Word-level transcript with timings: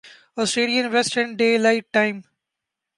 Australian 0.41 0.87
Western 0.93 1.27
day 1.39 1.49
light 1.57 1.85
time 1.93 2.19